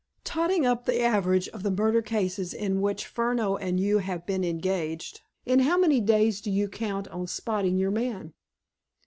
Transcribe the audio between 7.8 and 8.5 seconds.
man?"